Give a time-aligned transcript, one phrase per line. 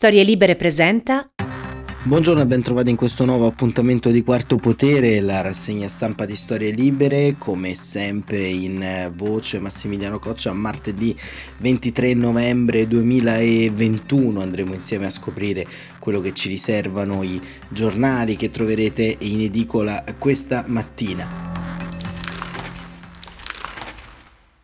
[0.00, 1.28] Storie Libere presenta
[2.04, 6.36] Buongiorno e ben trovati in questo nuovo appuntamento di Quarto Potere, la rassegna stampa di
[6.36, 11.14] Storie Libere, come sempre in voce Massimiliano Coccia, martedì
[11.58, 15.66] 23 novembre 2021 andremo insieme a scoprire
[15.98, 17.38] quello che ci riservano i
[17.68, 21.59] giornali che troverete in edicola questa mattina.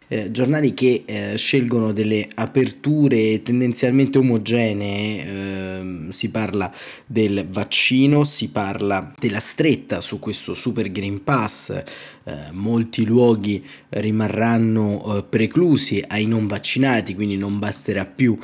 [0.09, 6.73] Eh, giornali che eh, scelgono delle aperture tendenzialmente omogenee, eh, si parla
[7.05, 15.17] del vaccino, si parla della stretta su questo Super Green Pass, eh, molti luoghi rimarranno
[15.17, 18.39] eh, preclusi ai non vaccinati, quindi non basterà più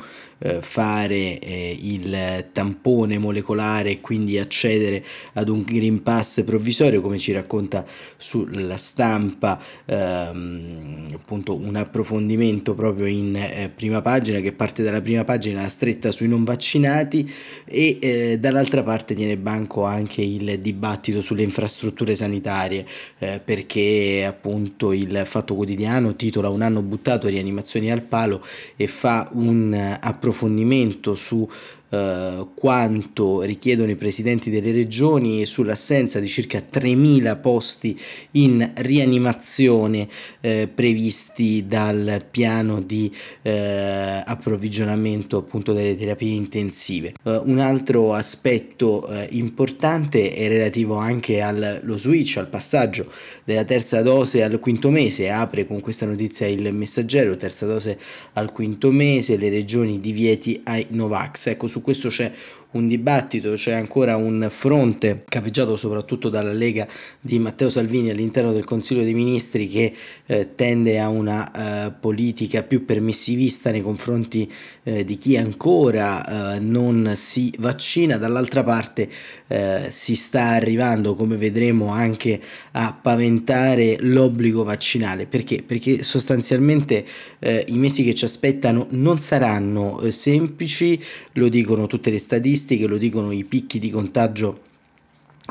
[0.61, 7.31] fare eh, il tampone molecolare e quindi accedere ad un Green Pass provvisorio come ci
[7.31, 7.85] racconta
[8.17, 15.23] sulla stampa ehm, appunto un approfondimento proprio in eh, prima pagina che parte dalla prima
[15.23, 17.31] pagina stretta sui non vaccinati
[17.63, 22.85] e eh, dall'altra parte tiene banco anche il dibattito sulle infrastrutture sanitarie
[23.19, 28.43] eh, perché appunto il Fatto Quotidiano titola un anno buttato rianimazioni al palo
[28.75, 31.49] e fa un approfondimento approfondimento su
[31.93, 37.99] eh, quanto richiedono i presidenti delle regioni e sull'assenza di circa 3.000 posti
[38.31, 40.07] in rianimazione
[40.41, 43.13] eh, previsti dal piano di
[43.43, 47.13] eh, approvvigionamento appunto delle terapie intensive.
[47.21, 53.11] Uh, un altro aspetto uh, importante è relativo anche allo switch, al passaggio
[53.43, 55.29] della terza dose al quinto mese.
[55.29, 57.99] Apre con questa notizia il messaggero, terza dose
[58.33, 61.47] al quinto mese, le regioni divieti ai Novax.
[61.47, 62.31] Ecco, su questo c'è
[62.73, 66.87] un dibattito, c'è ancora un fronte capeggiato soprattutto dalla Lega
[67.19, 69.93] di Matteo Salvini all'interno del Consiglio dei Ministri che
[70.25, 74.51] eh, tende a una eh, politica più permissivista nei confronti
[74.83, 79.09] eh, di chi ancora eh, non si vaccina, dall'altra parte
[79.47, 85.25] eh, si sta arrivando, come vedremo, anche a paventare l'obbligo vaccinale.
[85.27, 85.63] Perché?
[85.65, 87.05] Perché sostanzialmente
[87.39, 90.99] eh, i mesi che ci aspettano non saranno semplici,
[91.33, 94.71] lo dicono tutte le statistiche, statistiche, lo dicono i picchi di contagio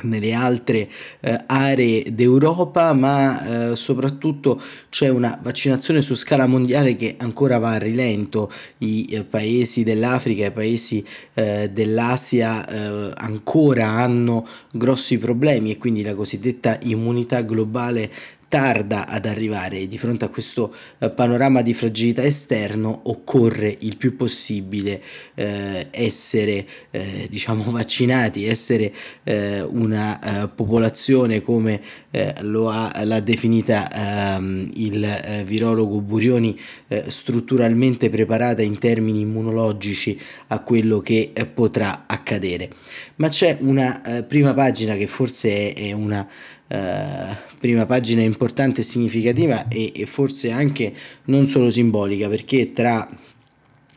[0.04, 0.88] nelle altre
[1.20, 7.72] eh, aree d'Europa, ma eh, soprattutto c'è una vaccinazione su scala mondiale che ancora va
[7.72, 8.50] a rilento.
[8.78, 16.02] I eh, paesi dell'Africa, i paesi eh, dell'Asia eh, ancora hanno grossi problemi e quindi
[16.02, 18.10] la cosiddetta immunità globale
[18.52, 24.14] tarda ad arrivare di fronte a questo eh, panorama di fragilità esterno occorre il più
[24.14, 25.02] possibile
[25.32, 28.92] eh, essere eh, diciamo vaccinati, essere
[29.22, 31.80] eh, una eh, popolazione come
[32.42, 36.60] lo ha l'ha definita ehm, il virologo Burioni
[37.06, 42.68] strutturalmente preparata in termini immunologici a quello che potrà accadere.
[43.14, 46.28] Ma c'è una prima pagina che forse è una
[46.72, 50.94] eh, prima pagina importante e significativa e, e forse anche
[51.24, 53.06] non solo simbolica perché tra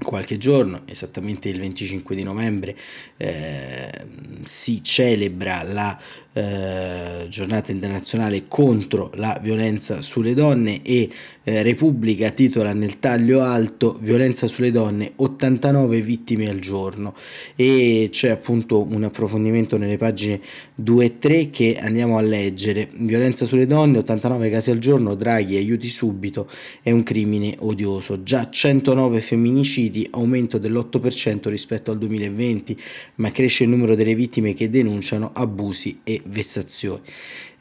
[0.03, 2.75] qualche giorno, esattamente il 25 di novembre,
[3.17, 3.91] eh,
[4.43, 5.97] si celebra la
[6.37, 11.09] eh, giornata internazionale contro la violenza sulle donne e
[11.43, 17.15] eh, Repubblica titola nel taglio alto violenza sulle donne 89 vittime al giorno.
[17.55, 20.41] E c'è appunto un approfondimento nelle pagine
[20.75, 22.89] 2 e 3 che andiamo a leggere.
[22.91, 26.49] Violenza sulle donne 89 casi al giorno Draghi aiuti subito
[26.81, 28.23] è un crimine odioso.
[28.23, 32.77] Già 109 femminicidi aumento dell'8% rispetto al 2020
[33.15, 37.01] ma cresce il numero delle vittime che denunciano abusi e vessazioni.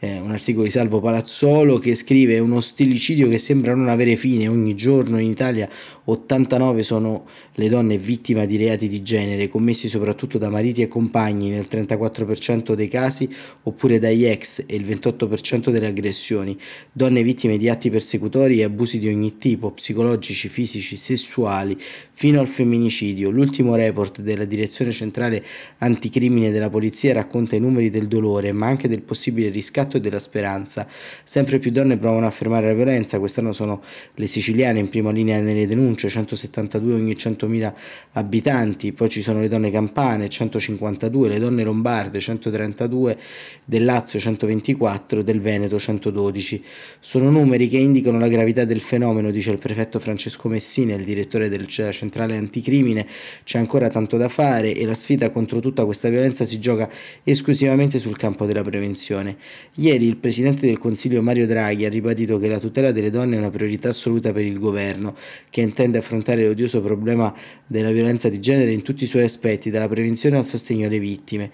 [0.01, 4.49] Eh, un articolo di Salvo Palazzolo che scrive uno stillicidio che sembra non avere fine,
[4.49, 5.69] ogni giorno in Italia
[6.05, 11.51] 89 sono le donne vittime di reati di genere commessi soprattutto da mariti e compagni
[11.51, 13.29] nel 34% dei casi
[13.63, 16.59] oppure dagli ex e il 28% delle aggressioni,
[16.91, 21.77] donne vittime di atti persecutori e abusi di ogni tipo, psicologici, fisici, sessuali,
[22.13, 23.31] fino al femminicidio.
[23.31, 25.45] L'ultimo report della Direzione Centrale
[25.79, 30.19] Anticrimine della Polizia racconta i numeri del dolore ma anche del possibile riscatto e della
[30.19, 30.87] speranza.
[31.25, 33.83] Sempre più donne provano a fermare la violenza, quest'anno sono
[34.15, 37.73] le siciliane in prima linea nelle denunce, 172 ogni 100.000
[38.13, 43.19] abitanti, poi ci sono le donne campane, 152, le donne lombarde, 132,
[43.65, 46.63] del Lazio 124, del Veneto 112.
[47.01, 51.49] Sono numeri che indicano la gravità del fenomeno, dice il prefetto Francesco Messina, il direttore
[51.49, 53.07] della centrale anticrimine.
[53.43, 56.89] C'è ancora tanto da fare e la sfida contro tutta questa violenza si gioca
[57.23, 59.37] esclusivamente sul campo della prevenzione.
[59.75, 63.39] Ieri il Presidente del Consiglio Mario Draghi ha ribadito che la tutela delle donne è
[63.39, 65.17] una priorità assoluta per il governo,
[65.51, 67.34] che intende affrontare l'odioso problema
[67.67, 71.51] della violenza di genere in tutti i suoi aspetti, dalla prevenzione al sostegno alle vittime.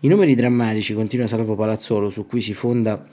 [0.00, 3.06] I numeri drammatici, continua Salvo Palazzolo, su cui si fonda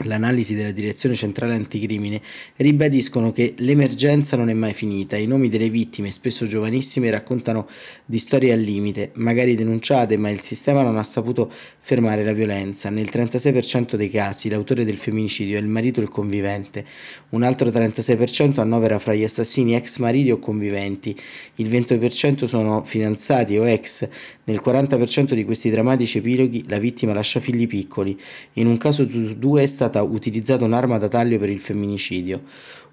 [0.00, 2.20] l'analisi della Direzione Centrale Anticrimine
[2.56, 5.16] ribadiscono che l'emergenza non è mai finita.
[5.16, 7.66] I nomi delle vittime, spesso giovanissime, raccontano
[8.04, 12.90] di storie al limite, magari denunciate, ma il sistema non ha saputo fermare la violenza.
[12.90, 16.84] Nel 36% dei casi l'autore del femminicidio è il marito o il convivente,
[17.30, 21.18] un altro 36% annovera fra gli assassini ex mariti o conviventi,
[21.56, 24.08] il 20% sono fidanzati o ex.
[24.44, 28.18] Nel 40% di questi drammatici epiloghi la vittima lascia figli piccoli.
[28.54, 32.42] In un caso su due è stata utilizzata un'arma da taglio per il femminicidio.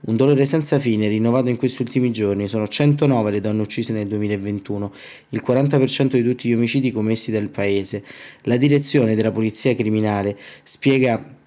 [0.01, 2.47] Un dolore senza fine rinnovato in questi ultimi giorni.
[2.47, 4.93] Sono 109 le donne uccise nel 2021,
[5.29, 8.03] il 40% di tutti gli omicidi commessi dal paese.
[8.43, 11.41] La direzione della polizia criminale spiega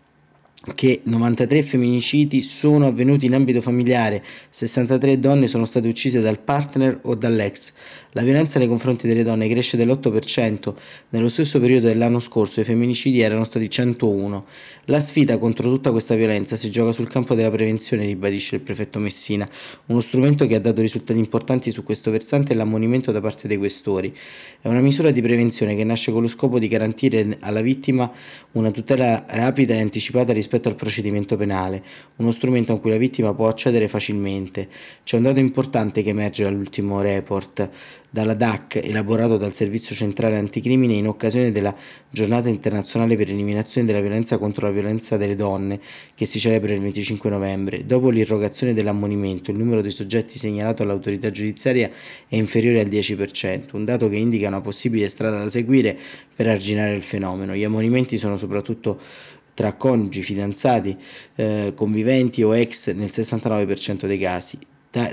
[0.74, 6.98] che 93 femminicidi sono avvenuti in ambito familiare, 63 donne sono state uccise dal partner
[7.02, 7.72] o dall'ex.
[8.12, 10.74] La violenza nei confronti delle donne cresce dell'8%,
[11.10, 14.44] nello stesso periodo dell'anno scorso i femminicidi erano stati 101.
[14.86, 18.98] La sfida contro tutta questa violenza si gioca sul campo della prevenzione, ribadisce il prefetto
[18.98, 19.46] Messina.
[19.86, 23.58] Uno strumento che ha dato risultati importanti su questo versante è l'ammonimento da parte dei
[23.58, 24.16] questori.
[24.62, 28.10] È una misura di prevenzione che nasce con lo scopo di garantire alla vittima
[28.52, 31.82] una tutela rapida e anticipata rispetto al procedimento penale,
[32.16, 34.68] uno strumento a cui la vittima può accedere facilmente.
[35.04, 37.70] C'è un dato importante che emerge dall'ultimo report
[38.16, 41.74] dalla DAC elaborato dal Servizio Centrale Anticrimine in occasione della
[42.08, 45.78] Giornata Internazionale per l'eliminazione della violenza contro la violenza delle donne
[46.14, 47.84] che si celebra il 25 novembre.
[47.84, 51.90] Dopo l'irrogazione dell'ammonimento, il numero dei soggetti segnalato all'autorità giudiziaria
[52.26, 55.98] è inferiore al 10%, un dato che indica una possibile strada da seguire
[56.34, 57.54] per arginare il fenomeno.
[57.54, 58.98] Gli ammonimenti sono soprattutto
[59.56, 60.94] tra coniugi, fidanzati,
[61.36, 64.58] eh, conviventi o ex nel 69% dei casi.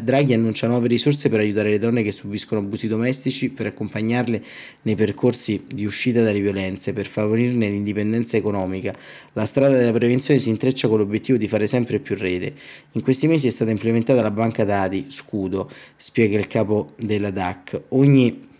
[0.01, 4.41] Draghi annuncia nuove risorse per aiutare le donne che subiscono abusi domestici, per accompagnarle
[4.83, 8.95] nei percorsi di uscita dalle violenze, per favorirne l'indipendenza economica.
[9.33, 12.53] La strada della prevenzione si intreccia con l'obiettivo di fare sempre più rete.
[12.93, 17.81] In questi mesi è stata implementata la banca dati Scudo, spiega il capo della DAC.
[17.89, 18.51] Ogni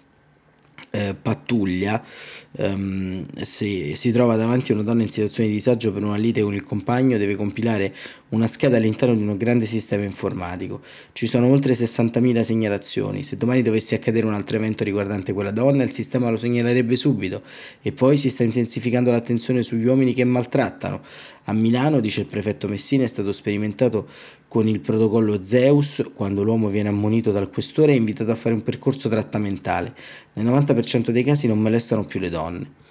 [0.96, 2.04] eh, pattuglia
[2.52, 6.44] um, se si trova davanti a una donna in situazione di disagio per una lite
[6.44, 7.92] con il compagno deve compilare
[8.30, 10.82] una scheda all'interno di un grande sistema informatico.
[11.14, 13.24] Ci sono oltre 60.000 segnalazioni.
[13.24, 17.44] Se domani dovesse accadere un altro evento riguardante quella donna, il sistema lo segnalerebbe subito.
[17.82, 21.02] E poi si sta intensificando l'attenzione sugli uomini che maltrattano.
[21.46, 24.08] A Milano, dice il prefetto Messina, è stato sperimentato
[24.54, 28.62] con il protocollo Zeus, quando l'uomo viene ammonito dal questore è invitato a fare un
[28.62, 29.96] percorso trattamentale.
[30.34, 32.82] Nel 90% dei casi non molestano più le donne.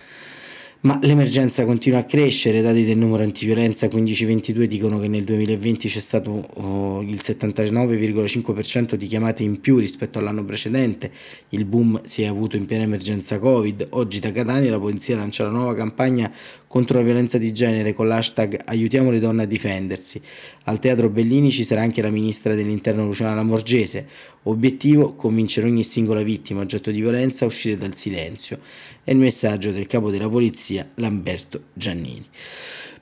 [0.84, 5.86] Ma l'emergenza continua a crescere, i dati del numero antiviolenza 1522 dicono che nel 2020
[5.86, 11.12] c'è stato oh, il 79,5% di chiamate in più rispetto all'anno precedente,
[11.50, 15.44] il boom si è avuto in piena emergenza Covid, oggi da Catania la polizia lancia
[15.44, 16.28] la nuova campagna
[16.66, 20.20] contro la violenza di genere con l'hashtag aiutiamo le donne a difendersi.
[20.64, 24.06] Al Teatro Bellini ci sarà anche la ministra dell'interno Luciana Lamorgese,
[24.44, 28.60] obiettivo convincere ogni singola vittima oggetto di violenza a uscire dal silenzio.
[29.02, 32.26] È il messaggio del capo della polizia Lamberto Giannini.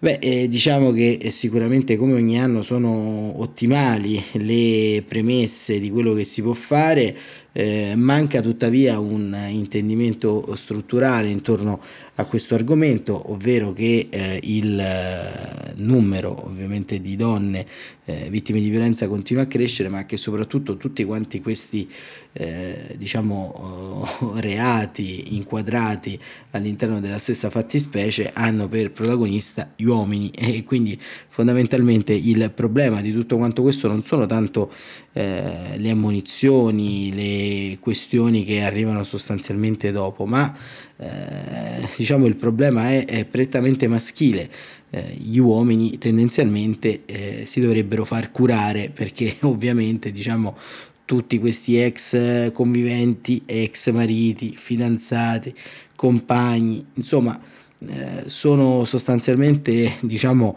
[0.02, 6.14] Beh, eh, diciamo che eh, sicuramente come ogni anno sono ottimali le premesse di quello
[6.14, 7.14] che si può fare,
[7.52, 11.80] eh, manca tuttavia un intendimento strutturale intorno
[12.16, 17.66] a questo argomento, ovvero che eh, il eh, numero ovviamente di donne
[18.10, 21.88] eh, vittime di violenza continua a crescere, ma che soprattutto tutti quanti questi
[22.32, 26.18] eh, diciamo uh, reati inquadrati
[26.50, 33.12] all'interno della stessa fattispecie hanno per protagonista gli uomini e quindi fondamentalmente il problema di
[33.12, 34.72] tutto quanto questo non sono tanto
[35.12, 40.54] eh, le ammonizioni, le questioni che arrivano sostanzialmente dopo, ma
[40.96, 44.50] eh, diciamo il problema è, è prettamente maschile.
[44.92, 50.56] Eh, gli uomini tendenzialmente eh, si dovrebbero far curare perché ovviamente diciamo
[51.04, 55.54] tutti questi ex conviventi, ex mariti, fidanzati,
[55.96, 57.38] compagni, insomma,
[57.86, 60.56] eh, sono sostanzialmente diciamo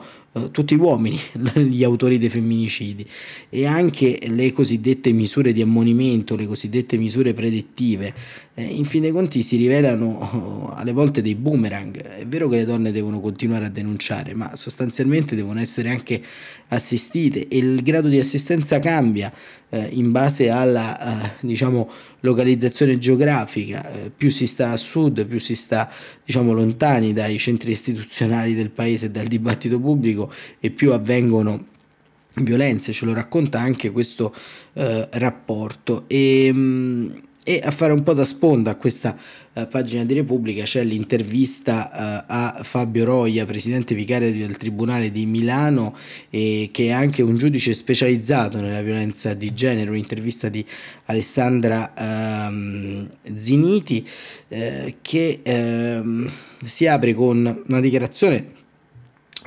[0.51, 1.19] tutti uomini
[1.53, 3.05] gli autori dei femminicidi.
[3.49, 8.13] E anche le cosiddette misure di ammonimento, le cosiddette misure predettive,
[8.55, 12.01] eh, in fin dei conti si rivelano oh, alle volte dei boomerang.
[12.01, 16.21] È vero che le donne devono continuare a denunciare, ma sostanzialmente devono essere anche
[16.69, 17.47] assistite.
[17.47, 19.31] E il grado di assistenza cambia
[19.69, 25.39] eh, in base alla eh, diciamo, localizzazione geografica, eh, più si sta a sud, più
[25.39, 25.91] si sta
[26.23, 30.22] diciamo, lontani dai centri istituzionali del paese e dal dibattito pubblico
[30.59, 31.71] e più avvengono
[32.41, 34.33] violenze, ce lo racconta anche questo
[34.73, 36.05] eh, rapporto.
[36.07, 37.11] E, mh, mm,
[37.43, 39.17] e a fare un po' da sponda a questa
[39.51, 45.25] uh, pagina di Repubblica c'è l'intervista uh, a Fabio Roia, presidente vicario del Tribunale di
[45.25, 45.93] Milano,
[46.29, 50.65] che è anche un giudice specializzato nella violenza di genere, un'intervista di
[51.05, 54.07] Alessandra uh, Ziniti
[54.47, 56.31] eh, che ehm,
[56.63, 58.61] si apre con una dichiarazione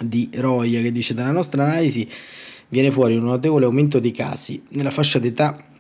[0.03, 2.09] di Roia che dice dalla nostra analisi
[2.69, 5.75] viene fuori un notevole aumento di casi nella fascia d'età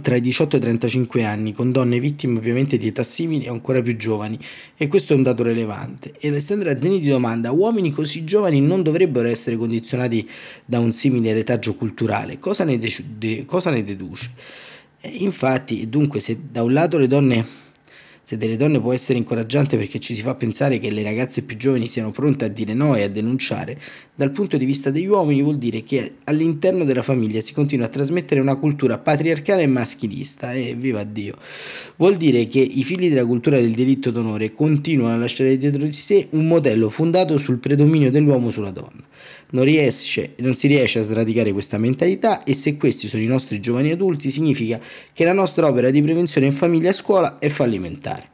[0.00, 3.52] tra i 18 e i 35 anni, con donne vittime ovviamente di età simili o
[3.52, 4.38] ancora più giovani,
[4.76, 6.14] e questo è un dato rilevante.
[6.18, 10.28] E Alessandra Zeniti domanda: uomini così giovani non dovrebbero essere condizionati
[10.64, 12.38] da un simile retaggio culturale?
[12.38, 14.30] Cosa ne, de- de- cosa ne deduce?
[15.00, 17.46] E infatti, dunque, se da un lato le donne
[18.24, 21.56] se delle donne può essere incoraggiante perché ci si fa pensare che le ragazze più
[21.56, 23.78] giovani siano pronte a dire no e a denunciare,
[24.14, 27.90] dal punto di vista degli uomini vuol dire che all'interno della famiglia si continua a
[27.90, 31.36] trasmettere una cultura patriarcale e maschilista e viva Dio.
[31.96, 35.92] Vuol dire che i figli della cultura del diritto d'onore continuano a lasciare dietro di
[35.92, 39.02] sé un modello fondato sul predominio dell'uomo sulla donna.
[39.50, 43.60] Non, riesce, non si riesce a sradicare questa mentalità e se questi sono i nostri
[43.60, 44.80] giovani adulti significa
[45.12, 48.32] che la nostra opera di prevenzione in famiglia e scuola è fallimentare.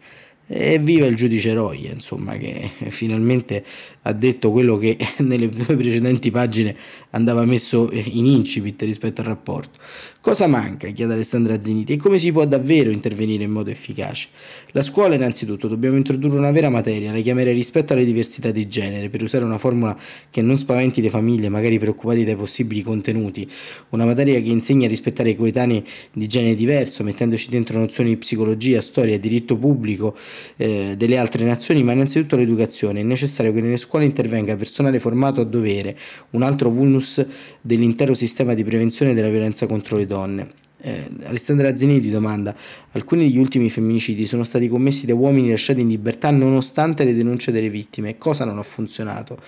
[0.53, 3.65] Evviva il giudice Roia, insomma, che finalmente
[4.03, 6.75] ha detto quello che nelle due precedenti pagine
[7.11, 9.79] andava messo in incipit rispetto al rapporto.
[10.23, 10.87] Cosa manca?
[10.89, 14.29] chiede Alessandra Ziniti e come si può davvero intervenire in modo efficace?
[14.73, 19.09] La scuola innanzitutto dobbiamo introdurre una vera materia, la chiamerei rispetto alle diversità di genere,
[19.09, 19.99] per usare una formula
[20.29, 23.51] che non spaventi le famiglie, magari preoccupate dai possibili contenuti,
[23.91, 28.17] una materia che insegna a rispettare i coetanei di genere diverso, mettendoci dentro nozioni di
[28.19, 30.15] psicologia, storia, diritto pubblico
[30.59, 33.01] eh, delle altre nazioni, ma innanzitutto l'educazione.
[33.01, 35.97] È necessario che nelle scuole intervenga personale formato a dovere,
[36.33, 37.25] un altro vulnus
[37.63, 40.59] dell'intero sistema di prevenzione della violenza contro le donne.
[40.83, 42.55] Eh, Alessandra Zeniti domanda:
[42.93, 47.53] Alcuni degli ultimi femminicidi sono stati commessi da uomini lasciati in libertà nonostante le denunce
[47.53, 48.19] delle vittime.
[48.19, 49.39] Cosa non ha funzionato?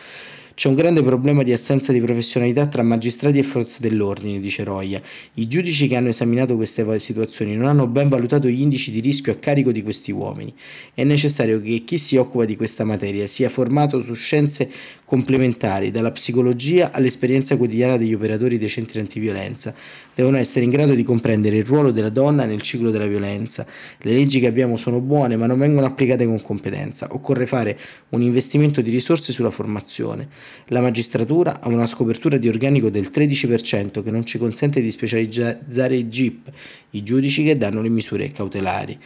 [0.55, 5.01] C'è un grande problema di assenza di professionalità tra magistrati e forze dell'ordine, dice Roia.
[5.35, 9.33] I giudici che hanno esaminato queste situazioni non hanno ben valutato gli indici di rischio
[9.33, 10.55] a carico di questi uomini.
[10.93, 14.71] È necessario che chi si occupa di questa materia sia formato su scienze
[15.13, 19.75] complementari, dalla psicologia all'esperienza quotidiana degli operatori dei centri antiviolenza.
[20.15, 23.67] Devono essere in grado di comprendere il ruolo della donna nel ciclo della violenza.
[23.99, 27.09] Le leggi che abbiamo sono buone, ma non vengono applicate con competenza.
[27.11, 27.79] Occorre fare
[28.09, 30.29] un investimento di risorse sulla formazione.
[30.69, 35.95] La magistratura ha una scopertura di organico del 13% che non ci consente di specializzare
[35.95, 36.51] i GIP,
[36.93, 38.99] i giudici che danno le misure cautelari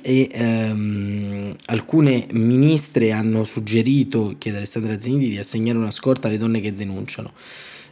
[0.00, 6.60] e ehm, alcune ministre hanno suggerito, chiede Alessandra Zeniti, di assegnare una scorta alle donne
[6.60, 7.32] che denunciano.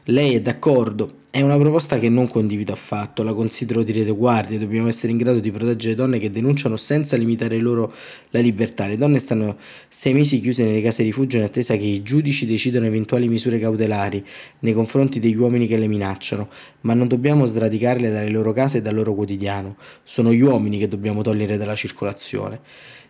[0.04, 1.18] Lei è d'accordo?
[1.32, 5.38] È una proposta che non condivido affatto, la considero di retroguardia, dobbiamo essere in grado
[5.38, 7.94] di proteggere donne che denunciano senza limitare loro
[8.30, 8.88] la libertà.
[8.88, 9.56] Le donne stanno
[9.88, 14.26] sei mesi chiuse nelle case rifugio in attesa che i giudici decidano eventuali misure cautelari
[14.58, 16.48] nei confronti degli uomini che le minacciano,
[16.80, 19.76] ma non dobbiamo sradicarle dalle loro case e dal loro quotidiano.
[20.02, 22.60] Sono gli uomini che dobbiamo togliere dalla circolazione.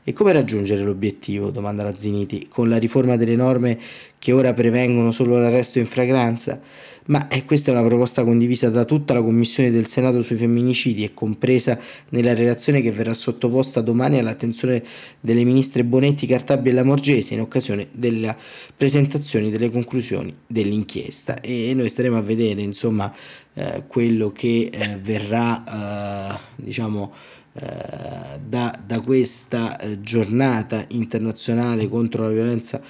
[0.03, 1.51] E come raggiungere l'obiettivo?
[1.51, 2.49] domanda la Ziniti.
[2.49, 3.79] Con la riforma delle norme
[4.19, 6.61] che ora prevengono solo l'arresto in fragranza?
[7.11, 11.03] Ma eh, questa è una proposta condivisa da tutta la Commissione del Senato sui femminicidi
[11.03, 11.77] e compresa
[12.11, 14.81] nella relazione che verrà sottoposta domani all'attenzione
[15.19, 18.37] delle ministre Bonetti, Cartabia e Lamorgese in occasione della
[18.77, 21.41] presentazione delle conclusioni dell'inchiesta.
[21.41, 23.13] E noi staremo a vedere insomma
[23.55, 27.13] eh, quello che eh, verrà eh, diciamo
[27.55, 32.81] eh, da, da, questa eh, giornata internazionale contro la violenza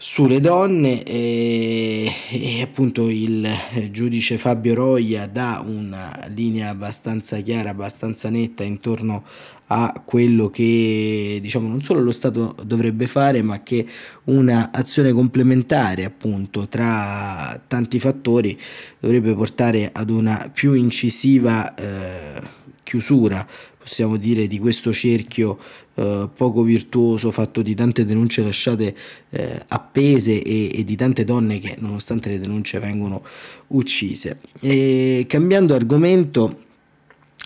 [0.00, 3.48] sulle donne e, e, appunto il
[3.90, 9.24] giudice Fabio Roia dà una linea abbastanza chiara, abbastanza netta intorno
[9.70, 13.84] a quello che diciamo non solo lo Stato dovrebbe fare ma che
[14.24, 18.58] una azione complementare appunto tra tanti fattori
[19.00, 22.40] dovrebbe portare ad una più incisiva eh,
[22.88, 23.46] chiusura,
[23.78, 25.58] possiamo dire, di questo cerchio
[25.94, 28.94] eh, poco virtuoso fatto di tante denunce lasciate
[29.30, 33.22] eh, appese e, e, di tante donne che nonostante le denunce vengono
[33.68, 34.40] uccise.
[34.60, 36.66] E cambiando argomento,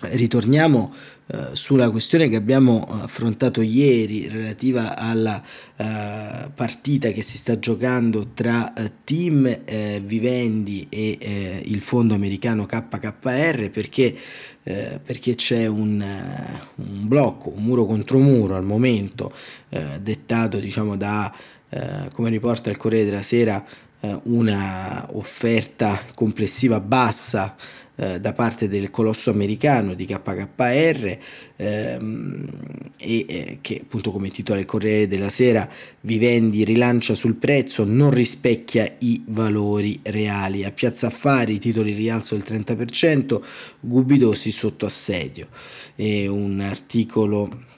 [0.01, 0.93] ritorniamo
[1.25, 8.31] eh, sulla questione che abbiamo affrontato ieri relativa alla uh, partita che si sta giocando
[8.33, 9.61] tra uh, Team
[10.01, 14.15] Vivendi e il fondo americano KKR perché,
[14.61, 16.03] perché c'è un,
[16.75, 19.31] un, blocco, un muro contro muro al momento
[19.99, 21.33] dettato diciamo da
[22.13, 23.63] come riporta il Corriere della Sera
[24.23, 27.55] una offerta complessiva bassa
[27.95, 31.17] eh, da parte del colosso americano di KKR
[31.55, 32.45] ehm,
[32.97, 35.69] e eh, che appunto come titola il Corriere della Sera
[36.01, 40.63] Vivendi rilancia sul prezzo non rispecchia i valori reali.
[40.63, 43.41] A Piazza Affari i titoli rialzo del 30%
[43.79, 45.47] Gubidosi sotto assedio.
[45.95, 47.71] È un articolo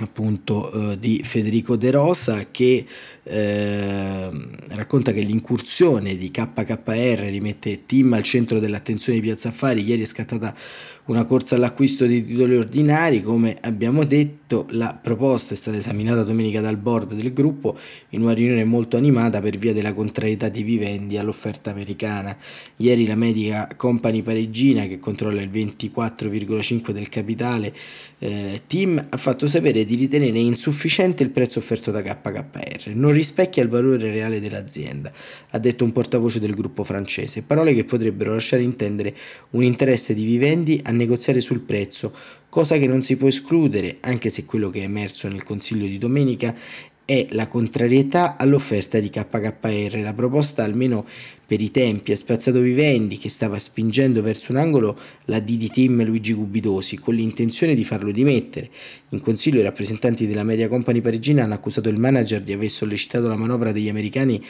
[0.00, 2.84] appunto eh, di Federico De Rosa che
[3.22, 4.30] eh,
[4.68, 10.06] racconta che l'incursione di KKR rimette Tim al centro dell'attenzione di Piazza Affari ieri è
[10.06, 10.54] scattata
[11.04, 16.60] una corsa all'acquisto di titoli ordinari, come abbiamo detto, la proposta è stata esaminata domenica
[16.60, 17.76] dal board del gruppo
[18.10, 22.36] in una riunione molto animata per via della contrarietà di Vivendi all'offerta americana.
[22.76, 27.74] Ieri la Medica Company parigina, che controlla il 24,5 del capitale
[28.18, 33.62] eh, Team, ha fatto sapere di ritenere insufficiente il prezzo offerto da KKR, non rispecchia
[33.62, 35.12] il valore reale dell'azienda,
[35.50, 39.14] ha detto un portavoce del gruppo francese, parole che potrebbero lasciare intendere
[39.50, 42.12] un interesse di Vivendi a negoziare sul prezzo,
[42.48, 45.98] cosa che non si può escludere, anche se quello che è emerso nel Consiglio di
[45.98, 46.54] domenica
[47.12, 50.00] è la contrarietà all'offerta di KKR.
[50.00, 51.04] La proposta, almeno
[51.44, 56.02] per i tempi, ha spazzato Vivendi, che stava spingendo verso un angolo la DD Team
[56.04, 58.70] Luigi Gubidosi, con l'intenzione di farlo dimettere.
[59.10, 63.28] In consiglio i rappresentanti della Media Company parigina hanno accusato il manager di aver sollecitato
[63.28, 64.42] la manovra degli americani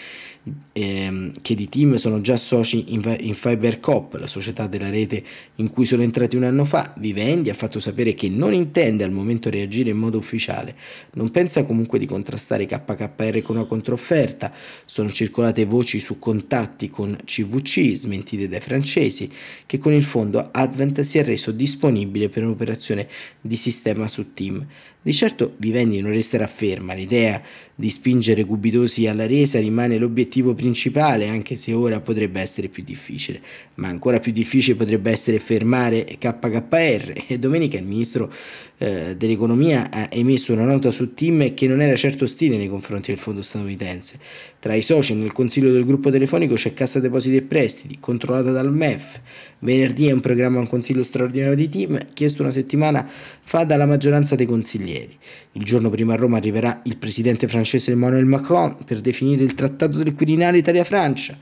[0.72, 5.22] ehm, che di team sono già soci in, in FiberCop, la società della rete
[5.56, 6.94] in cui sono entrati un anno fa.
[6.98, 10.74] Vivendi ha fatto sapere che non intende al momento reagire in modo ufficiale,
[11.12, 14.52] non pensa comunque di contrastare KKR con una controfferta.
[14.84, 19.30] Sono circolate voci su contatti con CVC, smentite dai francesi,
[19.66, 23.08] che con il fondo Advent si è reso disponibile per un'operazione
[23.40, 24.66] di sistema su team.
[25.04, 27.42] Di certo Vivendi non resterà ferma, l'idea
[27.74, 33.40] di spingere Gubidosi alla resa rimane l'obiettivo principale, anche se ora potrebbe essere più difficile.
[33.74, 38.32] Ma ancora più difficile potrebbe essere fermare KKR e domenica il ministro
[38.78, 43.10] eh, dell'economia ha emesso una nota su Tim che non era certo ostile nei confronti
[43.10, 44.20] del fondo statunitense.
[44.62, 48.72] Tra i soci nel consiglio del gruppo telefonico c'è Cassa Depositi e Prestiti, controllata dal
[48.72, 49.20] MEF.
[49.58, 53.04] Venerdì è un programma un consiglio straordinario di team chiesto una settimana
[53.42, 55.18] fa dalla maggioranza dei consiglieri.
[55.54, 59.98] Il giorno prima a Roma arriverà il presidente francese Emmanuel Macron per definire il trattato
[59.98, 61.36] del Quirinale Italia-Francia.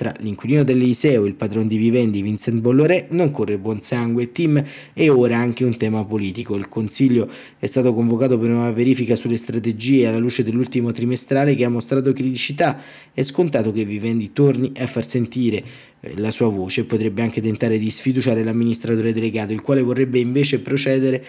[0.00, 4.64] Tra l'inquilino dell'Eliseo e il padrone di Vivendi Vincent Bolloré non corre buon sangue team
[4.94, 6.56] e ora anche un tema politico.
[6.56, 11.66] Il Consiglio è stato convocato per una verifica sulle strategie alla luce dell'ultimo trimestrale che
[11.66, 12.80] ha mostrato criticità.
[13.12, 15.62] È scontato che Vivendi torni a far sentire
[16.00, 20.18] eh, la sua voce e potrebbe anche tentare di sfiduciare l'amministratore delegato, il quale vorrebbe
[20.18, 21.22] invece procedere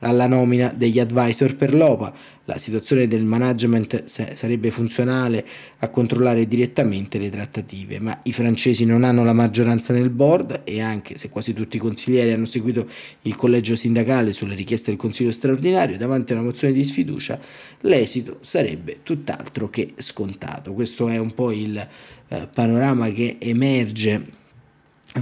[0.00, 2.12] alla nomina degli advisor per l'OPA.
[2.44, 5.46] La situazione del management sarebbe funzionale
[5.78, 10.80] a controllare direttamente le trattative, ma i francesi non hanno la maggioranza nel board e
[10.80, 12.88] anche se quasi tutti i consiglieri hanno seguito
[13.22, 17.38] il collegio sindacale sulle richieste del Consiglio straordinario davanti a una mozione di sfiducia,
[17.82, 20.72] l'esito sarebbe tutt'altro che scontato.
[20.72, 24.38] Questo è un po' il eh, panorama che emerge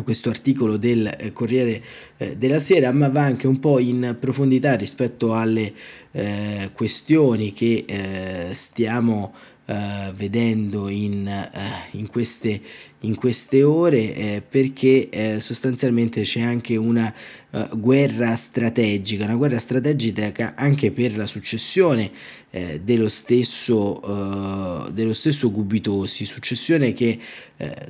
[0.02, 1.82] questo articolo del eh, Corriere
[2.16, 5.72] eh, della Sera, ma va anche un po' in profondità rispetto alle
[6.12, 9.32] eh, questioni che eh, stiamo
[9.70, 11.50] eh, vedendo in, eh,
[11.90, 12.58] in, queste,
[13.00, 17.12] in, queste, ore eh, perché eh, sostanzialmente c'è anche una
[17.50, 22.10] eh, guerra strategica, una guerra strategica anche per la successione
[22.50, 27.18] dello stesso, dello stesso Gubitosi, successione che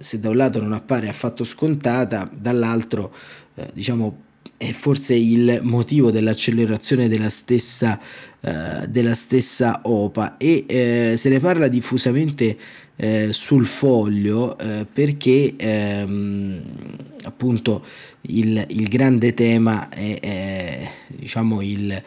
[0.00, 3.14] se da un lato non appare affatto scontata, dall'altro
[3.72, 4.26] diciamo
[4.58, 7.98] è forse il motivo dell'accelerazione della stessa,
[8.40, 10.36] uh, della stessa OPA.
[10.36, 12.58] E uh, se ne parla diffusamente
[12.96, 14.56] uh, sul foglio
[14.92, 16.60] perché um,
[17.22, 17.84] appunto
[18.22, 22.02] il, il, grande tema è, è diciamo il,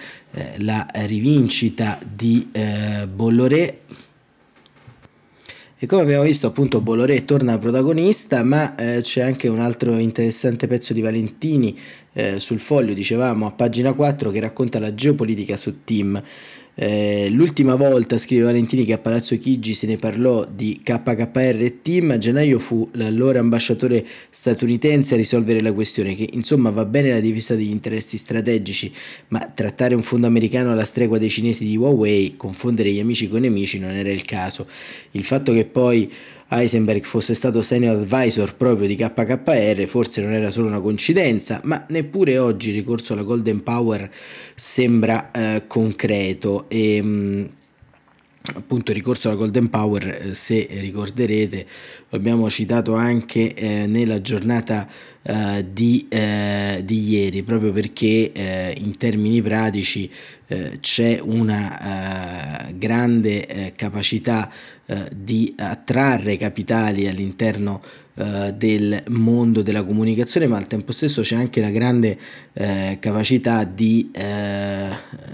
[0.58, 2.50] la rivincita di
[3.14, 3.80] Bolloré
[5.84, 10.68] E come abbiamo visto appunto Bolloré torna protagonista, ma eh, c'è anche un altro interessante
[10.68, 11.76] pezzo di Valentini
[12.14, 16.22] eh, sul foglio, dicevamo a pagina 4, che racconta la geopolitica su Team.
[16.84, 22.10] Eh, l'ultima volta, scrive Valentini, che a Palazzo Chigi se ne parlò di KKR Team,
[22.10, 27.20] a gennaio fu l'allora ambasciatore statunitense a risolvere la questione, che insomma va bene la
[27.20, 28.92] difesa degli interessi strategici,
[29.28, 33.38] ma trattare un fondo americano alla stregua dei cinesi di Huawei, confondere gli amici con
[33.38, 34.66] i nemici non era il caso.
[35.12, 36.12] Il fatto che poi
[36.54, 41.86] Heisenberg fosse stato senior advisor proprio di KKR forse non era solo una coincidenza, ma
[41.88, 44.12] neppure oggi il ricorso alla Golden Power
[44.54, 46.66] sembra eh, concreto.
[46.68, 47.46] E mh, mm,
[48.56, 51.66] appunto ricorso alla Golden Power, eh, se ricorderete,
[52.10, 54.88] lo abbiamo citato anche eh, nella giornata
[55.24, 60.10] eh, di, eh, di, ieri, proprio perché eh, in termini pratici
[60.48, 64.50] eh, c'è una grande capacità
[65.16, 67.82] di attrarre capitali all'interno
[68.14, 72.18] del mondo della comunicazione, ma al tempo stesso c'è anche la grande
[72.54, 74.90] eh, capacità di eh,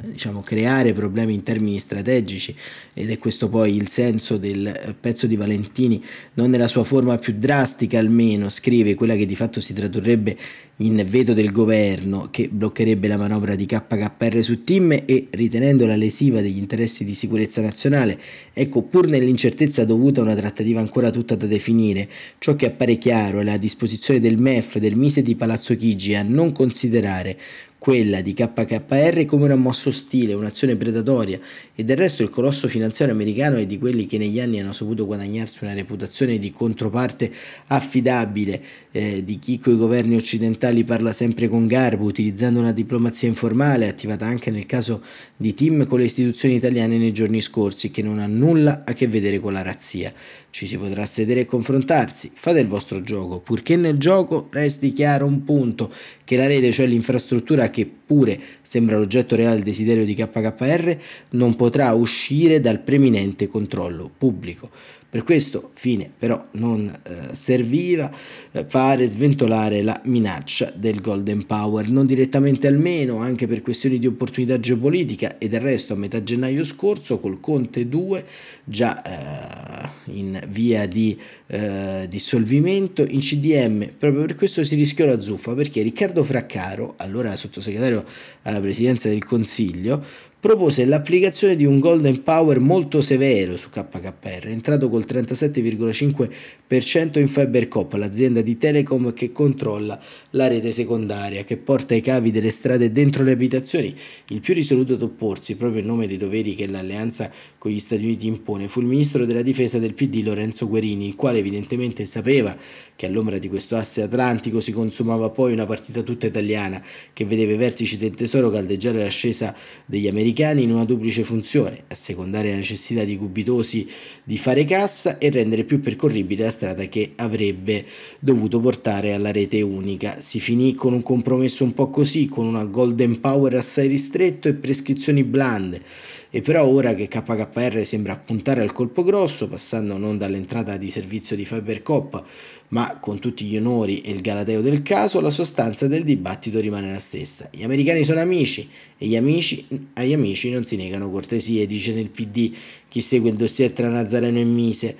[0.05, 2.55] diciamo, creare problemi in termini strategici.
[2.93, 6.03] Ed è questo poi il senso del pezzo di Valentini,
[6.33, 10.37] non nella sua forma più drastica almeno, scrive quella che di fatto si tradurrebbe
[10.81, 16.41] in veto del governo che bloccherebbe la manovra di KKR su Tim e ritenendola lesiva
[16.41, 18.19] degli interessi di sicurezza nazionale,
[18.53, 23.39] ecco pur nell'incertezza dovuta a una trattativa ancora tutta da definire, ciò che appare chiaro
[23.39, 27.37] è la disposizione del MEF del Mise di Palazzo Chigi a non considerare superare
[27.79, 31.39] quella di KKR come una mossa ostile, un'azione predatoria.
[31.75, 35.05] E del resto il colosso finanziario americano è di quelli che negli anni hanno saputo
[35.05, 37.31] guadagnarsi una reputazione di controparte
[37.67, 38.61] affidabile,
[38.91, 44.25] eh, di chi coi governi occidentali parla sempre con garbo, utilizzando una diplomazia informale attivata
[44.25, 45.03] anche nel caso
[45.35, 49.07] di team con le istituzioni italiane nei giorni scorsi, che non ha nulla a che
[49.07, 50.11] vedere con la razzia.
[50.49, 55.25] Ci si potrà sedere e confrontarsi, fate il vostro gioco, purché nel gioco resti chiaro
[55.27, 60.15] un punto, che la rete, cioè l'infrastruttura che pure sembra l'oggetto reale del desiderio di
[60.15, 60.97] KKR,
[61.31, 64.71] non potrà uscire dal preminente controllo pubblico.
[65.09, 68.11] Per questo fine però non eh, serviva,
[68.51, 74.07] eh, pare sventolare la minaccia del Golden Power, non direttamente almeno, anche per questioni di
[74.07, 78.25] opportunità geopolitica e del resto a metà gennaio scorso col Conte 2
[78.65, 81.17] già eh, in via di
[81.47, 87.33] eh, dissolvimento in CDM, proprio per questo si rischiò la zuffa perché Riccardo Fraccaro, allora
[87.37, 87.96] sottosegretario
[88.43, 90.03] alla presidenza del Consiglio,
[90.39, 97.93] propose l'applicazione di un golden power molto severo su KKR, entrato col 37,5% in FiberCop,
[97.93, 99.99] l'azienda di Telecom che controlla
[100.31, 103.95] la rete secondaria, che porta i cavi delle strade dentro le abitazioni.
[104.27, 108.03] Il più risoluto ad opporsi, proprio in nome dei doveri che l'alleanza con gli Stati
[108.03, 112.55] Uniti impone, fu il ministro della difesa del PD Lorenzo Guerini, il quale evidentemente sapeva
[112.95, 116.81] che all'ombra di questo asse atlantico si consumava poi una partita tutta italiana
[117.13, 120.26] che vedeva i vertici del tesoro caldeggiare l'ascesa degli americani
[120.61, 123.87] in una duplice funzione, assecondare la necessità di cubitosi
[124.23, 127.85] di fare cassa e rendere più percorribile la strada che avrebbe
[128.19, 130.19] dovuto portare alla rete unica.
[130.19, 134.53] Si finì con un compromesso un po' così, con una golden power assai ristretto e
[134.53, 135.81] prescrizioni blande.
[136.29, 141.35] E però ora che KKR sembra puntare al colpo grosso, passando non dall'entrata di servizio
[141.35, 142.23] di FiberCop,
[142.69, 146.91] ma con tutti gli onori e il galateo del caso, la sostanza del dibattito rimane
[146.91, 147.49] la stessa.
[147.51, 152.09] Gli americani sono amici e gli amici, agli amici non si negano cortesie, dice nel
[152.09, 152.51] PD
[152.89, 154.97] chi segue il dossier tra Nazareno e Mise.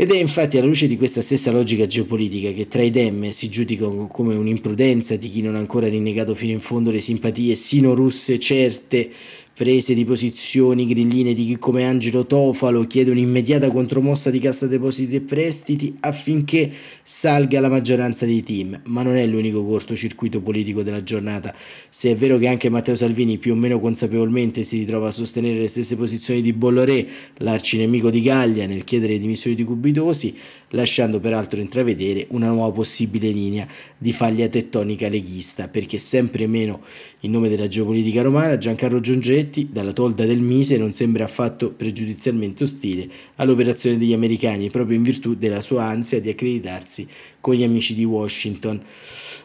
[0.00, 3.48] Ed è infatti alla luce di questa stessa logica geopolitica che tra i dem si
[3.48, 8.38] giudica come un'imprudenza di chi non ha ancora rinnegato fino in fondo le simpatie sino-russe
[8.38, 9.10] certe
[9.58, 15.16] prese di posizioni grilline di chi come Angelo Tofalo chiede un'immediata contromossa di cassa depositi
[15.16, 16.70] e prestiti affinché
[17.02, 21.52] salga la maggioranza dei team, ma non è l'unico cortocircuito politico della giornata.
[21.90, 25.58] Se è vero che anche Matteo Salvini più o meno consapevolmente si ritrova a sostenere
[25.58, 27.04] le stesse posizioni di Bolloré,
[27.38, 30.36] l'arcinemico di Gaglia, nel chiedere le dimissioni di Cubitosi,
[30.70, 33.66] lasciando peraltro intravedere una nuova possibile linea
[33.96, 36.80] di faglia tettonica leghista, perché sempre meno
[37.20, 39.00] in nome della geopolitica romana Giancarlo
[39.48, 45.02] Giorgetti, dalla tolda del Mise, non sembra affatto pregiudizialmente ostile all'operazione degli americani, proprio in
[45.02, 47.06] virtù della sua ansia di accreditarsi
[47.40, 48.80] con gli amici di Washington.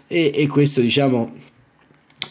[0.08, 1.52] E, e questo diciamo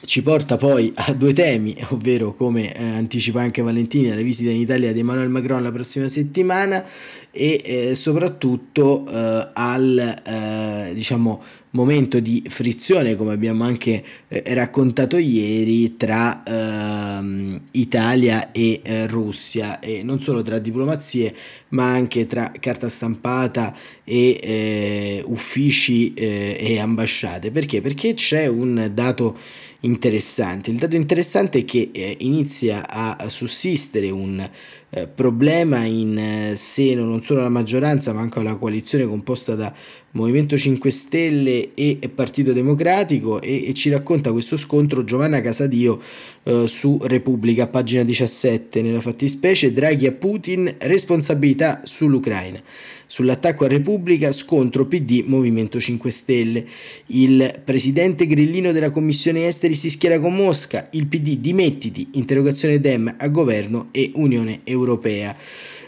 [0.04, 4.60] ci porta poi a due temi, ovvero come eh, anticipa anche Valentini la visita in
[4.60, 6.84] Italia di Emmanuel Macron la prossima settimana
[7.30, 15.16] e eh, soprattutto eh, al eh, diciamo, momento di frizione, come abbiamo anche eh, raccontato
[15.16, 21.34] ieri, tra ehm, Italia e eh, Russia e non solo tra diplomazie
[21.72, 27.50] ma anche tra carta stampata e eh, uffici eh, e ambasciate.
[27.50, 27.80] Perché?
[27.80, 29.36] Perché c'è un dato
[29.80, 30.70] interessante.
[30.70, 34.48] Il dato interessante è che eh, inizia a sussistere un
[34.94, 39.72] eh, problema in eh, seno non solo alla maggioranza ma anche alla coalizione composta da
[40.10, 45.98] Movimento 5 Stelle e Partito Democratico e, e ci racconta questo scontro Giovanna Casadio
[46.42, 49.72] eh, su Repubblica, pagina 17, nella fattispecie.
[49.72, 52.60] Draghi a Putin, responsabilità sull'Ucraina.
[53.06, 56.64] Sull'attacco a Repubblica, scontro PD Movimento 5 Stelle.
[57.06, 63.14] Il presidente grillino della Commissione Esteri si schiera con Mosca, il PD dimettiti, interrogazione Dem
[63.18, 65.36] a governo e Unione Europea.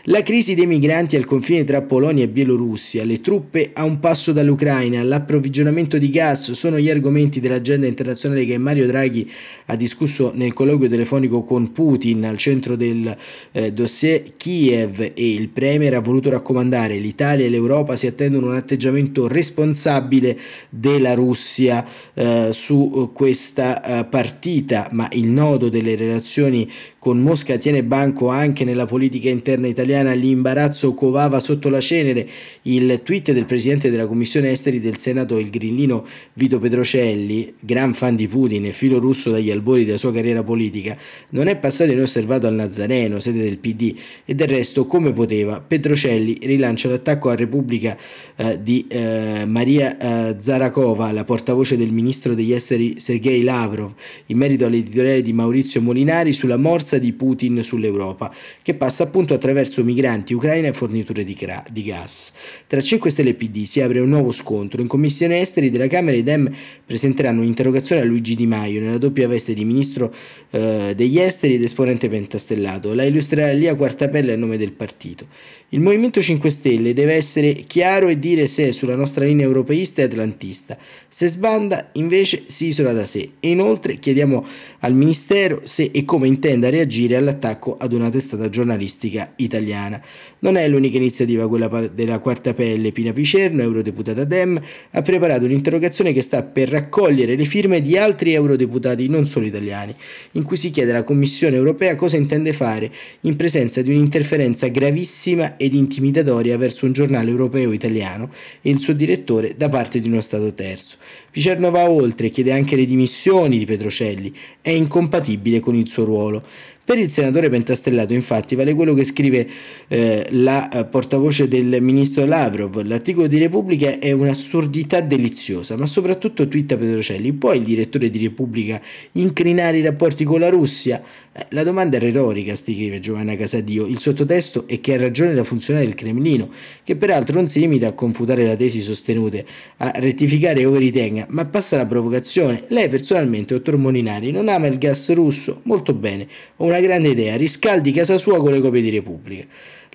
[0.09, 4.33] La crisi dei migranti al confine tra Polonia e Bielorussia, le truppe a un passo
[4.33, 9.27] dall'Ucraina, l'approvvigionamento di gas sono gli argomenti dell'agenda internazionale che Mario Draghi
[9.64, 13.17] ha discusso nel colloquio telefonico con Putin al centro del
[13.53, 18.57] eh, dossier Kiev e il Premier ha voluto raccomandare l'Italia e l'Europa si attendono un
[18.57, 20.38] atteggiamento responsabile
[20.69, 26.71] della Russia eh, su questa eh, partita, ma il nodo delle relazioni
[27.05, 32.27] con Mosca tiene banco anche nella politica interna italiana, l'imbarazzo covava sotto la cenere.
[32.62, 38.17] Il tweet del presidente della Commissione Esteri del Senato, il grillino Vito Petrocelli, gran fan
[38.17, 40.97] di Putin e filo russo dagli albori della sua carriera politica,
[41.33, 46.38] non è passato inosservato al Nazareno, sede del PD, e del resto, come poteva, Petrocelli
[46.40, 47.99] rilancia l'attacco a Repubblica
[48.37, 53.93] eh, di eh, Maria eh, Zarakova, la portavoce del ministro degli esteri Sergei Lavrov,
[54.29, 59.85] in merito all'editoriale di Maurizio Molinari sulla morsa di Putin sull'Europa, che passa appunto attraverso
[59.85, 62.33] migranti, Ucraina e forniture di, gra- di gas.
[62.67, 64.81] Tra 5 Stelle e PD si apre un nuovo scontro.
[64.81, 66.51] In Commissione Esteri della Camera i Dem
[66.85, 70.15] presenteranno un'interrogazione a Luigi Di Maio nella doppia veste di Ministro
[70.51, 72.95] eh, degli Esteri ed esponente pentastellato.
[72.95, 75.27] La illustrerà lì a Quartapelle a nome del partito.
[75.71, 80.03] Il Movimento 5 Stelle deve essere chiaro e dire se è sulla nostra linea europeista
[80.03, 80.79] e atlantista.
[81.09, 83.31] Se sbanda, invece, si isola da sé.
[83.41, 84.47] E inoltre chiediamo
[84.85, 90.01] al Ministero se e come intenda reagire all'attacco ad una testata giornalistica italiana.
[90.40, 92.92] Non è l'unica iniziativa quella della Quarta Pelle.
[92.92, 98.35] Pina Picerno, eurodeputata Dem, ha preparato un'interrogazione che sta per raccogliere le firme di altri
[98.35, 99.94] eurodeputati non solo italiani,
[100.33, 105.57] in cui si chiede alla Commissione europea cosa intende fare in presenza di un'interferenza gravissima
[105.57, 110.20] ed intimidatoria verso un giornale europeo italiano e il suo direttore da parte di uno
[110.20, 110.97] Stato terzo.
[111.31, 116.05] Picerno va oltre e chiede anche le dimissioni di Petrocelli, è incompatibile con il suo
[116.05, 116.43] ruolo.
[116.85, 119.49] Per il senatore Pentastellato, infatti, vale quello che scrive
[119.89, 122.83] eh, la eh, portavoce del ministro Lavrov.
[122.83, 127.33] L'articolo di Repubblica è un'assurdità deliziosa, ma soprattutto twitta Petrocelli.
[127.33, 128.79] Può il direttore di Repubblica
[129.13, 131.03] incrinare i rapporti con la Russia?
[131.37, 133.87] Eh, la domanda è retorica, scrive Giovanna Casadio.
[133.87, 136.49] Il sottotesto è che ha ragione la funzionaria del Cremlino,
[136.85, 139.44] che peraltro non si limita a confutare la tesi sostenute,
[139.79, 142.66] a rettificare ove ritenga, ma passa la provocazione.
[142.68, 145.62] Lei personalmente, dottor Molinari, non ama il gas russo?
[145.64, 146.29] Molto bene.
[146.59, 149.44] Ho una grande idea, riscaldi casa sua con le copie di Repubblica.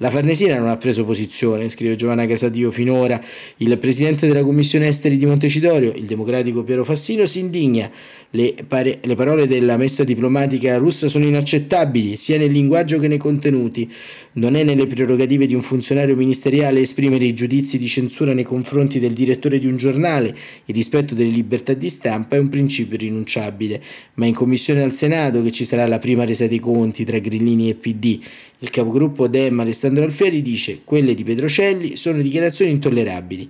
[0.02, 3.22] La Farnesina non ha preso posizione, scrive Giovanna Casadio finora.
[3.58, 7.92] Il presidente della commissione esteri di Montecitorio, il democratico Piero Fassino, si indigna.
[8.30, 13.18] Le, pare- le, parole della messa diplomatica russa sono inaccettabili, sia nel linguaggio che nei
[13.18, 13.92] contenuti.
[14.34, 19.00] Non è nelle prerogative di un funzionario ministeriale esprimere i giudizi di censura nei confronti
[19.00, 20.34] del direttore di un giornale.
[20.64, 23.84] Il rispetto delle libertà di stampa è un principio rinunciabile.
[24.14, 27.70] Ma in commissione al Senato, che ci sarà la prima resa dei conti tra Grillini
[27.70, 28.20] e PD,
[28.60, 33.50] il capogruppo Dem Alessandro Alfieri dice quelle di Petrocelli sono dichiarazioni intollerabili.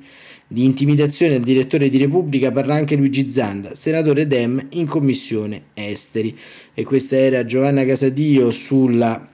[0.51, 6.35] Di intimidazione al direttore di Repubblica parla anche Luigi Zanda, senatore Dem in commissione esteri.
[6.73, 9.28] E questa era Giovanna Casadio sulla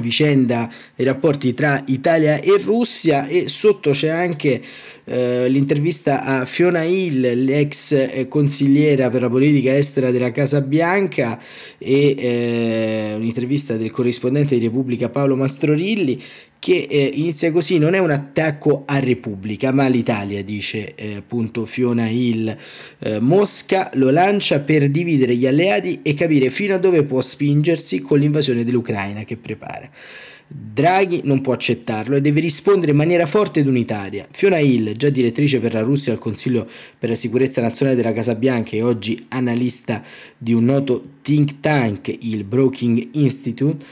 [0.00, 4.62] vicenda dei rapporti tra Italia e Russia e sotto c'è anche
[5.04, 11.38] eh, l'intervista a Fiona Hill, l'ex eh, consigliera per la politica estera della Casa Bianca
[11.78, 16.22] e eh, un'intervista del corrispondente di Repubblica Paolo Mastrorilli
[16.64, 21.66] che eh, inizia così, non è un attacco a Repubblica, ma all'Italia, dice eh, appunto
[21.66, 22.56] Fiona Hill.
[23.00, 28.00] Eh, Mosca lo lancia per dividere gli alleati e capire fino a dove può spingersi
[28.00, 29.90] con l'invasione dell'Ucraina che prepara.
[30.46, 34.26] Draghi non può accettarlo e deve rispondere in maniera forte ed unitaria.
[34.30, 36.66] Fiona Hill, già direttrice per la Russia al Consiglio
[36.98, 40.02] per la sicurezza nazionale della Casa Bianca e oggi analista
[40.38, 43.82] di un noto think tank, il Brookings Institute,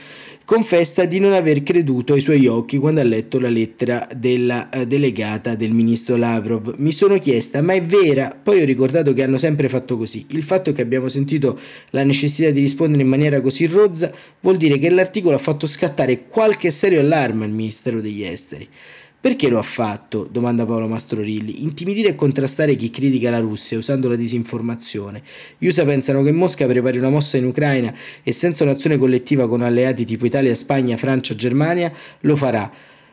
[0.45, 4.83] confessa di non aver creduto ai suoi occhi quando ha letto la lettera della uh,
[4.83, 6.75] delegata del ministro Lavrov.
[6.77, 8.37] Mi sono chiesta, ma è vera?
[8.41, 10.25] Poi ho ricordato che hanno sempre fatto così.
[10.29, 14.77] Il fatto che abbiamo sentito la necessità di rispondere in maniera così rozza vuol dire
[14.77, 18.69] che l'articolo ha fatto scattare qualche serio allarme al Ministero degli Esteri.
[19.23, 20.27] Perché lo ha fatto?
[20.29, 21.63] domanda Paolo Mastrorilli.
[21.63, 25.23] Intimidire e contrastare chi critica la Russia usando la disinformazione.
[25.57, 29.61] Gli USA pensano che Mosca prepari una mossa in Ucraina e senza un'azione collettiva con
[29.61, 32.69] alleati tipo Italia, Spagna, Francia, Germania lo farà.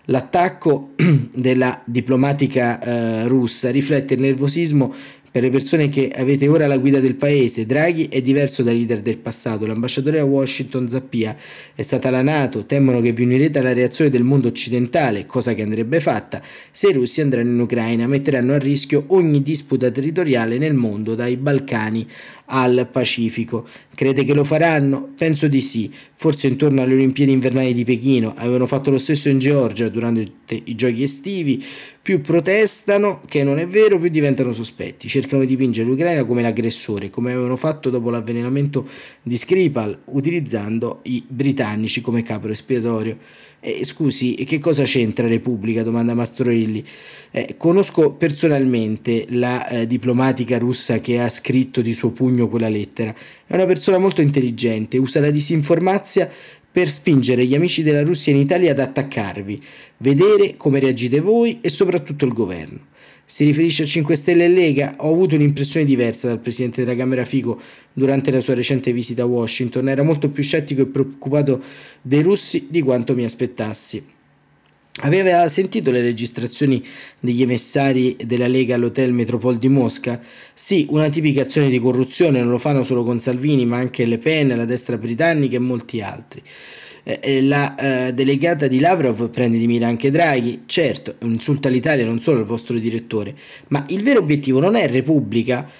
[0.06, 0.94] L'attacco
[1.32, 4.92] della diplomatica eh, russa riflette il nervosismo
[5.30, 9.00] per le persone che avete ora la guida del paese, Draghi è diverso dai leader
[9.00, 9.64] del passato.
[9.64, 11.36] L'ambasciatore a Washington Zappia
[11.74, 15.62] è stata la Nato, temono che vi unirete alla reazione del mondo occidentale, cosa che
[15.62, 20.74] andrebbe fatta se i russi andranno in Ucraina, metteranno a rischio ogni disputa territoriale nel
[20.74, 22.06] mondo, dai Balcani
[22.46, 23.66] al Pacifico.
[23.94, 25.12] Crede che lo faranno?
[25.16, 25.92] Penso di sì.
[26.14, 30.32] Forse intorno alle Olimpiadi invernali di Pechino avevano fatto lo stesso in Georgia durante
[30.64, 31.62] i giochi estivi.
[32.02, 35.06] Più protestano che non è vero, più diventano sospetti.
[35.06, 38.88] Cercano di dipingere l'Ucraina come l'aggressore, come avevano fatto dopo l'avvelenamento
[39.22, 43.18] di Skripal, utilizzando i britannici come capro espiatorio.
[43.60, 45.82] Eh, scusi, che cosa c'entra Repubblica?
[45.82, 46.82] domanda Mastroilli.
[47.30, 53.14] Eh, conosco personalmente la eh, diplomatica russa che ha scritto di suo pugno quella lettera.
[53.46, 56.30] È una persona molto intelligente, usa la disinformazia
[56.72, 59.62] per spingere gli amici della Russia in Italia ad attaccarvi,
[59.98, 62.88] vedere come reagite voi e soprattutto il governo.
[63.24, 64.94] Si riferisce a 5 Stelle e Lega?
[64.98, 67.60] Ho avuto un'impressione diversa dal presidente della Camera Fico
[67.92, 69.88] durante la sua recente visita a Washington.
[69.88, 71.62] Era molto più scettico e preoccupato
[72.02, 74.04] dei russi di quanto mi aspettassi.
[75.02, 76.84] Aveva sentito le registrazioni
[77.20, 80.20] degli emissari della Lega all'Hotel Metropole di Mosca?
[80.52, 84.18] Sì, una tipica azione di corruzione, non lo fanno solo con Salvini, ma anche Le
[84.18, 86.42] Pen, la destra britannica e molti altri.
[87.04, 92.04] Eh, eh, la eh, delegata di Lavrov prende di mira anche Draghi, certo, insulto all'Italia
[92.04, 93.34] non solo al vostro direttore,
[93.68, 95.70] ma il vero obiettivo non è Repubblica,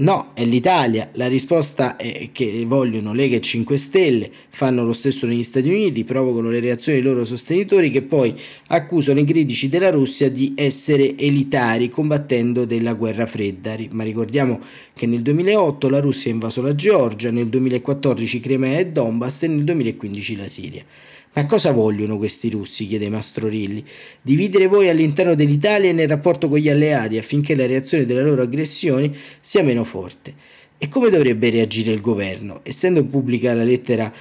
[0.00, 1.10] No, è l'Italia.
[1.14, 6.04] La risposta è che vogliono Lega e 5 Stelle, fanno lo stesso negli Stati Uniti,
[6.04, 8.34] provocano le reazioni dei loro sostenitori che poi
[8.68, 13.76] accusano i critici della Russia di essere elitari combattendo della guerra fredda.
[13.90, 14.60] Ma ricordiamo
[14.94, 19.48] che nel 2008 la Russia ha invaso la Georgia, nel 2014 Crimea e Donbass e
[19.48, 20.84] nel 2015 la Siria.
[21.32, 22.88] Ma cosa vogliono questi russi?
[22.88, 23.84] chiede Mastrorilli.
[24.20, 28.42] Dividere voi all'interno dell'Italia e nel rapporto con gli alleati affinché la reazione delle loro
[28.42, 30.34] aggressioni sia meno forte.
[30.76, 32.60] E come dovrebbe reagire il governo?
[32.64, 34.12] Essendo pubblica la lettera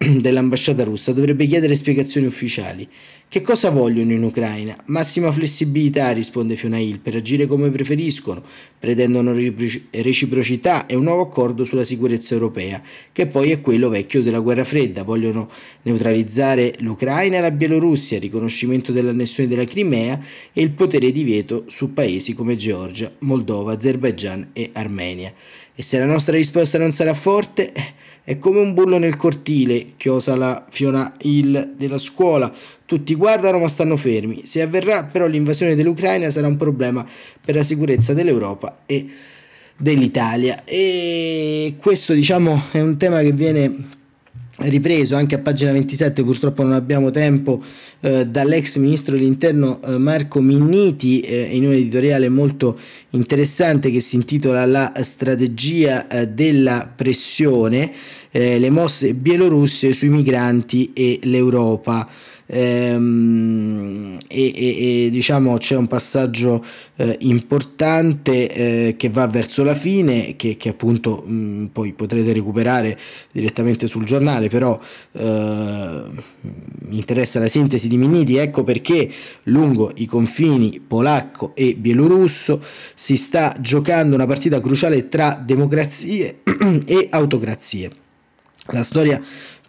[0.18, 2.88] dell'ambasciata russa dovrebbe chiedere spiegazioni ufficiali.
[3.28, 4.76] Che cosa vogliono in Ucraina?
[4.86, 8.42] Massima flessibilità, risponde Fiona Hill, per agire come preferiscono,
[8.78, 9.32] pretendono
[9.92, 12.82] reciprocità e un nuovo accordo sulla sicurezza europea,
[13.12, 15.04] che poi è quello vecchio della guerra fredda.
[15.04, 15.48] Vogliono
[15.82, 20.18] neutralizzare l'Ucraina e la Bielorussia, il riconoscimento dell'annessione della Crimea
[20.52, 25.32] e il potere di veto su paesi come Georgia, Moldova, Azerbaijan e Armenia.
[25.80, 27.72] E se la nostra risposta non sarà forte,
[28.22, 32.52] è come un bullo nel cortile, chiosa la Fiona Hill della scuola.
[32.84, 34.42] Tutti guardano ma stanno fermi.
[34.44, 37.02] Se avverrà però l'invasione dell'Ucraina sarà un problema
[37.42, 39.08] per la sicurezza dell'Europa e
[39.74, 40.64] dell'Italia.
[40.66, 43.99] E questo diciamo è un tema che viene
[44.62, 47.62] ripreso anche a pagina 27, purtroppo non abbiamo tempo,
[48.00, 52.78] eh, dall'ex ministro dell'interno eh, Marco Minniti eh, in un editoriale molto
[53.10, 57.92] interessante che si intitola La strategia eh, della pressione,
[58.30, 62.08] eh, le mosse bielorusse sui migranti e l'Europa
[62.50, 66.64] ehm, e, e, e, diciamo c'è un passaggio
[66.96, 72.32] eh, importante eh, che va verso la fine che, che appunto mh, mm, poi potrete
[72.32, 72.98] recuperare
[73.30, 74.78] direttamente sul giornale però
[75.12, 76.02] eh,
[76.88, 79.08] mi interessa la sintesi di Miniti ecco perché
[79.44, 82.62] lungo i confini polacco e bielorusso
[82.94, 86.40] si sta giocando una partita cruciale tra democrazie
[86.84, 87.90] e autocrazie.
[88.66, 89.20] La storia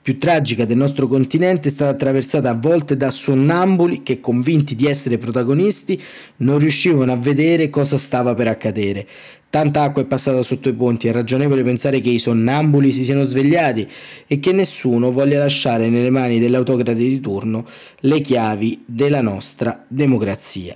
[0.02, 4.88] più tragica del nostro continente è stata attraversata a volte da sonnambuli che, convinti di
[4.88, 6.02] essere protagonisti,
[6.38, 9.08] non riuscivano a vedere cosa stava per accadere.
[9.52, 13.24] Tanta acqua è passata sotto i ponti, è ragionevole pensare che i sonnambuli si siano
[13.24, 13.88] svegliati
[14.26, 17.68] e che nessuno voglia lasciare nelle mani dell'autocrate di turno
[18.00, 20.76] le chiavi della nostra democrazia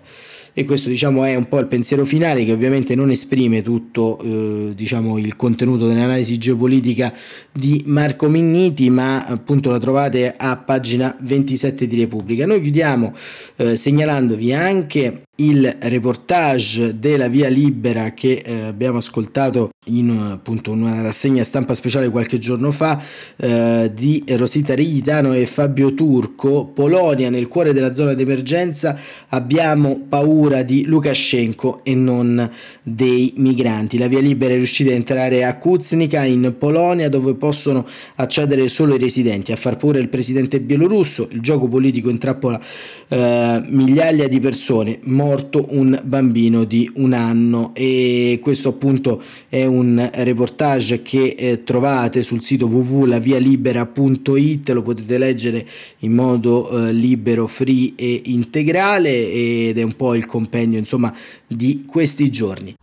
[0.58, 4.74] e questo diciamo è un po' il pensiero finale che ovviamente non esprime tutto eh,
[4.74, 7.14] diciamo il contenuto dell'analisi geopolitica
[7.52, 12.46] di Marco Minniti ma appunto la trovate a pagina 27 di Repubblica.
[12.46, 13.14] Noi chiudiamo
[13.58, 21.02] eh, segnalandovi anche il reportage della Via Libera che eh, abbiamo ascoltato in appunto una
[21.02, 23.02] rassegna stampa speciale qualche giorno fa
[23.36, 28.98] eh, di Rosita Rigitano e Fabio Turco Polonia nel cuore della zona d'emergenza
[29.30, 32.50] abbiamo paura di Lukashenko e non
[32.82, 33.98] dei migranti.
[33.98, 38.96] La via libera è riuscita a entrare a Kuznica in Polonia dove possono accedere solo
[38.96, 39.52] i residenti.
[39.52, 42.60] A far pure il presidente bielorusso il gioco politico intrappola
[43.08, 50.08] eh, migliaia di persone morto un bambino di un anno e questo appunto è un
[50.14, 55.66] reportage che eh, trovate sul sito www.lavialibera.it, lo potete leggere
[56.00, 61.12] in modo eh, libero, free e integrale ed è un po' il compendio insomma
[61.48, 62.76] di questi giorni.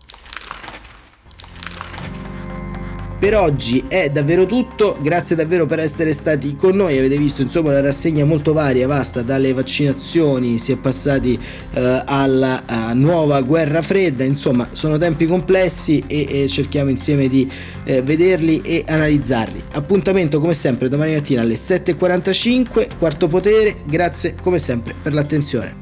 [3.22, 7.68] Per oggi è davvero tutto, grazie davvero per essere stati con noi, avete visto insomma
[7.68, 11.38] una rassegna molto varia, vasta, dalle vaccinazioni si è passati
[11.72, 17.48] eh, alla uh, nuova guerra fredda, insomma sono tempi complessi e, e cerchiamo insieme di
[17.84, 19.66] eh, vederli e analizzarli.
[19.74, 25.81] Appuntamento come sempre domani mattina alle 7.45, quarto potere, grazie come sempre per l'attenzione.